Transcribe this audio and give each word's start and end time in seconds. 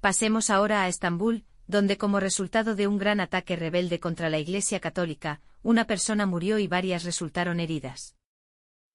Pasemos 0.00 0.48
ahora 0.48 0.84
a 0.84 0.88
Estambul, 0.88 1.44
donde 1.66 1.98
como 1.98 2.20
resultado 2.20 2.76
de 2.76 2.86
un 2.86 2.98
gran 2.98 3.18
ataque 3.18 3.56
rebelde 3.56 3.98
contra 3.98 4.30
la 4.30 4.38
Iglesia 4.38 4.78
Católica, 4.78 5.40
una 5.62 5.86
persona 5.86 6.24
murió 6.24 6.60
y 6.60 6.68
varias 6.68 7.02
resultaron 7.02 7.58
heridas. 7.58 8.14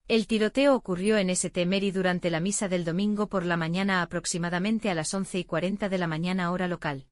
El 0.08 0.26
tiroteo 0.26 0.74
ocurrió 0.74 1.18
en 1.18 1.28
St. 1.28 1.92
Durante 1.92 2.30
la 2.30 2.40
misa 2.40 2.68
del 2.68 2.86
domingo 2.86 3.28
por 3.28 3.44
la 3.44 3.58
mañana 3.58 4.00
aproximadamente 4.00 4.88
a 4.88 4.94
las 4.94 5.12
11 5.12 5.40
y 5.40 5.44
40 5.44 5.90
de 5.90 5.98
la 5.98 6.06
mañana 6.06 6.50
hora 6.50 6.68
local. 6.68 7.06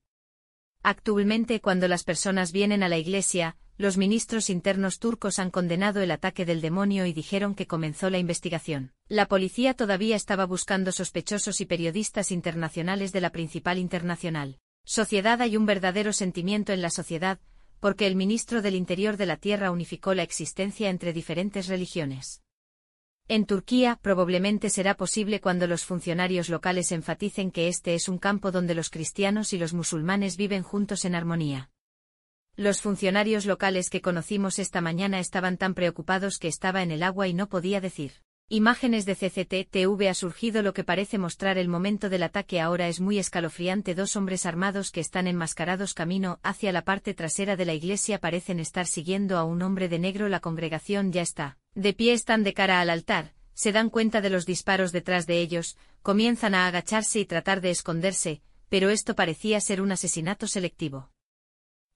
Actualmente 0.82 1.60
cuando 1.60 1.86
las 1.86 2.02
personas 2.02 2.50
vienen 2.50 2.82
a 2.82 2.88
la 2.88 2.96
iglesia, 2.96 3.56
los 3.78 3.96
ministros 3.96 4.50
internos 4.50 4.98
turcos 4.98 5.38
han 5.38 5.50
condenado 5.50 6.00
el 6.00 6.10
ataque 6.10 6.44
del 6.44 6.60
demonio 6.60 7.06
y 7.06 7.12
dijeron 7.12 7.54
que 7.54 7.66
comenzó 7.66 8.10
la 8.10 8.18
investigación. 8.18 8.92
La 9.08 9.26
policía 9.26 9.74
todavía 9.74 10.14
estaba 10.14 10.44
buscando 10.44 10.92
sospechosos 10.92 11.60
y 11.60 11.66
periodistas 11.66 12.30
internacionales 12.30 13.12
de 13.12 13.20
la 13.20 13.30
principal 13.30 13.78
internacional. 13.78 14.58
Sociedad 14.84 15.40
hay 15.40 15.56
un 15.56 15.66
verdadero 15.66 16.12
sentimiento 16.12 16.72
en 16.72 16.82
la 16.82 16.90
sociedad, 16.90 17.40
porque 17.80 18.06
el 18.06 18.14
ministro 18.14 18.62
del 18.62 18.76
Interior 18.76 19.16
de 19.16 19.26
la 19.26 19.36
Tierra 19.36 19.70
unificó 19.72 20.14
la 20.14 20.22
existencia 20.22 20.88
entre 20.88 21.12
diferentes 21.12 21.66
religiones. 21.66 22.42
En 23.26 23.46
Turquía 23.46 23.98
probablemente 24.00 24.70
será 24.70 24.94
posible 24.94 25.40
cuando 25.40 25.66
los 25.66 25.84
funcionarios 25.84 26.48
locales 26.48 26.92
enfaticen 26.92 27.50
que 27.50 27.66
este 27.66 27.94
es 27.94 28.08
un 28.08 28.18
campo 28.18 28.52
donde 28.52 28.76
los 28.76 28.90
cristianos 28.90 29.52
y 29.52 29.58
los 29.58 29.74
musulmanes 29.74 30.36
viven 30.36 30.62
juntos 30.62 31.04
en 31.04 31.16
armonía. 31.16 31.71
Los 32.56 32.82
funcionarios 32.82 33.46
locales 33.46 33.88
que 33.88 34.02
conocimos 34.02 34.58
esta 34.58 34.82
mañana 34.82 35.20
estaban 35.20 35.56
tan 35.56 35.72
preocupados 35.72 36.38
que 36.38 36.48
estaba 36.48 36.82
en 36.82 36.90
el 36.90 37.02
agua 37.02 37.26
y 37.26 37.32
no 37.32 37.48
podía 37.48 37.80
decir. 37.80 38.12
Imágenes 38.50 39.06
de 39.06 39.14
CCTV 39.14 40.10
ha 40.10 40.12
surgido 40.12 40.60
lo 40.60 40.74
que 40.74 40.84
parece 40.84 41.16
mostrar 41.16 41.56
el 41.56 41.68
momento 41.68 42.10
del 42.10 42.24
ataque. 42.24 42.60
Ahora 42.60 42.88
es 42.88 43.00
muy 43.00 43.18
escalofriante 43.18 43.94
dos 43.94 44.16
hombres 44.16 44.44
armados 44.44 44.90
que 44.90 45.00
están 45.00 45.26
enmascarados 45.26 45.94
camino 45.94 46.40
hacia 46.42 46.72
la 46.72 46.82
parte 46.82 47.14
trasera 47.14 47.56
de 47.56 47.64
la 47.64 47.72
iglesia 47.72 48.18
parecen 48.18 48.60
estar 48.60 48.86
siguiendo 48.86 49.38
a 49.38 49.44
un 49.44 49.62
hombre 49.62 49.88
de 49.88 49.98
negro. 49.98 50.28
La 50.28 50.40
congregación 50.40 51.10
ya 51.10 51.22
está. 51.22 51.56
De 51.74 51.94
pie 51.94 52.12
están 52.12 52.42
de 52.42 52.52
cara 52.52 52.82
al 52.82 52.90
altar, 52.90 53.32
se 53.54 53.72
dan 53.72 53.88
cuenta 53.88 54.20
de 54.20 54.28
los 54.28 54.44
disparos 54.44 54.92
detrás 54.92 55.26
de 55.26 55.40
ellos, 55.40 55.78
comienzan 56.02 56.54
a 56.54 56.66
agacharse 56.66 57.18
y 57.20 57.24
tratar 57.24 57.62
de 57.62 57.70
esconderse, 57.70 58.42
pero 58.68 58.90
esto 58.90 59.14
parecía 59.14 59.58
ser 59.62 59.80
un 59.80 59.92
asesinato 59.92 60.46
selectivo. 60.46 61.11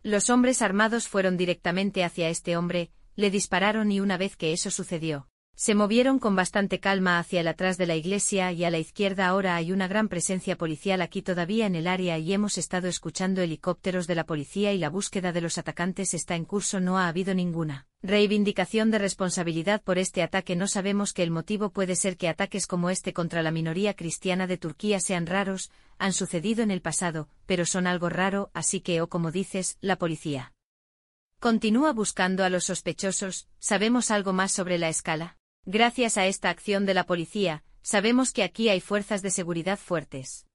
Los 0.06 0.30
hombres 0.30 0.62
armados 0.62 1.08
fueron 1.08 1.36
directamente 1.36 2.04
hacia 2.04 2.28
este 2.28 2.56
hombre, 2.56 2.92
le 3.16 3.28
dispararon 3.28 3.90
y 3.90 3.98
una 3.98 4.16
vez 4.16 4.36
que 4.36 4.52
eso 4.52 4.70
sucedió, 4.70 5.28
se 5.58 5.74
movieron 5.74 6.18
con 6.18 6.36
bastante 6.36 6.80
calma 6.80 7.18
hacia 7.18 7.40
el 7.40 7.48
atrás 7.48 7.78
de 7.78 7.86
la 7.86 7.96
iglesia 7.96 8.52
y 8.52 8.64
a 8.64 8.70
la 8.70 8.76
izquierda 8.76 9.26
ahora 9.26 9.56
hay 9.56 9.72
una 9.72 9.88
gran 9.88 10.08
presencia 10.08 10.56
policial 10.56 11.00
aquí 11.00 11.22
todavía 11.22 11.64
en 11.64 11.74
el 11.74 11.86
área 11.86 12.18
y 12.18 12.30
hemos 12.34 12.58
estado 12.58 12.88
escuchando 12.88 13.40
helicópteros 13.40 14.06
de 14.06 14.16
la 14.16 14.24
policía 14.24 14.74
y 14.74 14.78
la 14.78 14.90
búsqueda 14.90 15.32
de 15.32 15.40
los 15.40 15.56
atacantes 15.56 16.12
está 16.12 16.36
en 16.36 16.44
curso 16.44 16.78
no 16.78 16.98
ha 16.98 17.08
habido 17.08 17.32
ninguna 17.32 17.86
reivindicación 18.02 18.90
de 18.90 18.98
responsabilidad 18.98 19.82
por 19.82 19.96
este 19.96 20.22
ataque 20.22 20.56
no 20.56 20.68
sabemos 20.68 21.14
que 21.14 21.22
el 21.22 21.30
motivo 21.30 21.70
puede 21.70 21.96
ser 21.96 22.18
que 22.18 22.28
ataques 22.28 22.66
como 22.66 22.90
este 22.90 23.14
contra 23.14 23.42
la 23.42 23.50
minoría 23.50 23.94
cristiana 23.94 24.46
de 24.46 24.58
Turquía 24.58 25.00
sean 25.00 25.26
raros, 25.26 25.70
han 25.96 26.12
sucedido 26.12 26.62
en 26.62 26.70
el 26.70 26.82
pasado, 26.82 27.30
pero 27.46 27.64
son 27.64 27.86
algo 27.86 28.10
raro, 28.10 28.50
así 28.52 28.80
que 28.80 29.00
o 29.00 29.08
como 29.08 29.32
dices, 29.32 29.78
la 29.80 29.96
policía. 29.96 30.52
Continúa 31.40 31.92
buscando 31.92 32.44
a 32.44 32.50
los 32.50 32.64
sospechosos, 32.64 33.48
¿sabemos 33.58 34.10
algo 34.10 34.32
más 34.32 34.52
sobre 34.52 34.78
la 34.78 34.88
escala? 34.88 35.36
Gracias 35.68 36.16
a 36.16 36.26
esta 36.28 36.48
acción 36.48 36.86
de 36.86 36.94
la 36.94 37.06
policía, 37.06 37.64
sabemos 37.82 38.32
que 38.32 38.44
aquí 38.44 38.68
hay 38.68 38.80
fuerzas 38.80 39.20
de 39.20 39.32
seguridad 39.32 39.80
fuertes. 39.80 40.46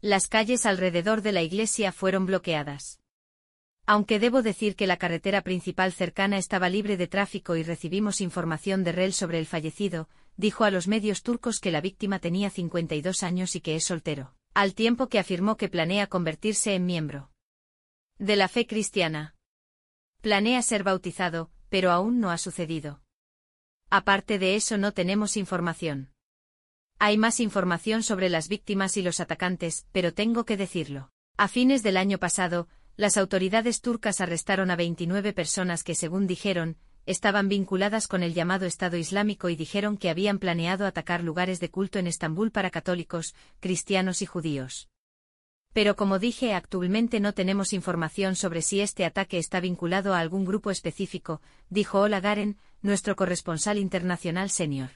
Las 0.00 0.26
calles 0.26 0.66
alrededor 0.66 1.22
de 1.22 1.30
la 1.30 1.42
iglesia 1.42 1.92
fueron 1.92 2.26
bloqueadas. 2.26 2.98
Aunque 3.86 4.18
debo 4.18 4.42
decir 4.42 4.74
que 4.74 4.88
la 4.88 4.96
carretera 4.96 5.42
principal 5.42 5.92
cercana 5.92 6.36
estaba 6.36 6.68
libre 6.68 6.96
de 6.96 7.06
tráfico 7.06 7.54
y 7.54 7.62
recibimos 7.62 8.20
información 8.20 8.82
de 8.82 8.90
Rel 8.90 9.12
sobre 9.12 9.38
el 9.38 9.46
fallecido, 9.46 10.08
dijo 10.36 10.64
a 10.64 10.72
los 10.72 10.88
medios 10.88 11.22
turcos 11.22 11.60
que 11.60 11.70
la 11.70 11.80
víctima 11.80 12.18
tenía 12.18 12.50
52 12.50 13.22
años 13.22 13.54
y 13.54 13.60
que 13.60 13.76
es 13.76 13.84
soltero, 13.84 14.34
al 14.52 14.74
tiempo 14.74 15.08
que 15.08 15.20
afirmó 15.20 15.56
que 15.56 15.68
planea 15.68 16.08
convertirse 16.08 16.74
en 16.74 16.86
miembro 16.86 17.30
de 18.18 18.34
la 18.34 18.48
fe 18.48 18.66
cristiana. 18.66 19.36
Planea 20.22 20.60
ser 20.62 20.82
bautizado, 20.82 21.52
pero 21.68 21.92
aún 21.92 22.18
no 22.18 22.30
ha 22.30 22.38
sucedido. 22.38 23.03
Aparte 23.96 24.40
de 24.40 24.56
eso 24.56 24.76
no 24.76 24.90
tenemos 24.90 25.36
información. 25.36 26.10
Hay 26.98 27.16
más 27.16 27.38
información 27.38 28.02
sobre 28.02 28.28
las 28.28 28.48
víctimas 28.48 28.96
y 28.96 29.02
los 29.02 29.20
atacantes, 29.20 29.86
pero 29.92 30.12
tengo 30.12 30.44
que 30.44 30.56
decirlo. 30.56 31.12
A 31.36 31.46
fines 31.46 31.84
del 31.84 31.96
año 31.96 32.18
pasado, 32.18 32.66
las 32.96 33.16
autoridades 33.16 33.80
turcas 33.82 34.20
arrestaron 34.20 34.72
a 34.72 34.74
29 34.74 35.32
personas 35.32 35.84
que, 35.84 35.94
según 35.94 36.26
dijeron, 36.26 36.76
estaban 37.06 37.48
vinculadas 37.48 38.08
con 38.08 38.24
el 38.24 38.34
llamado 38.34 38.66
Estado 38.66 38.96
Islámico 38.96 39.48
y 39.48 39.54
dijeron 39.54 39.96
que 39.96 40.10
habían 40.10 40.40
planeado 40.40 40.86
atacar 40.86 41.22
lugares 41.22 41.60
de 41.60 41.70
culto 41.70 42.00
en 42.00 42.08
Estambul 42.08 42.50
para 42.50 42.70
católicos, 42.70 43.32
cristianos 43.60 44.22
y 44.22 44.26
judíos. 44.26 44.88
Pero 45.74 45.96
como 45.96 46.20
dije, 46.20 46.54
actualmente 46.54 47.18
no 47.18 47.34
tenemos 47.34 47.72
información 47.72 48.36
sobre 48.36 48.62
si 48.62 48.80
este 48.80 49.04
ataque 49.04 49.38
está 49.38 49.58
vinculado 49.58 50.14
a 50.14 50.20
algún 50.20 50.44
grupo 50.46 50.70
específico, 50.70 51.42
dijo 51.68 52.00
Ola 52.00 52.20
Garen, 52.20 52.56
nuestro 52.80 53.16
corresponsal 53.16 53.78
internacional 53.78 54.50
senior. 54.50 54.90